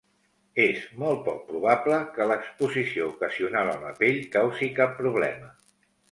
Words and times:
És 0.61 0.85
molt 1.01 1.19
poc 1.25 1.41
probable 1.49 1.99
que 2.15 2.25
l'exposició 2.31 3.09
ocasional 3.11 3.69
a 3.73 3.75
la 3.83 3.91
pell 3.99 4.17
causi 4.37 4.71
cap 4.81 4.97
problema. 5.03 5.51